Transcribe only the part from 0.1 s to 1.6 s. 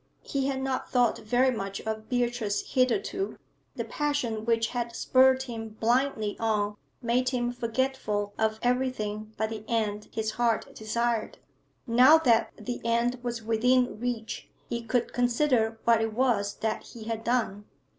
He had not thought very